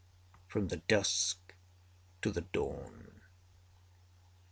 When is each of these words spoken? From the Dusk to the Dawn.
From 0.47 0.69
the 0.69 0.77
Dusk 0.77 1.53
to 2.23 2.31
the 2.31 2.41
Dawn. 2.41 3.21